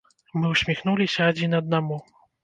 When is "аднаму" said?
1.59-1.99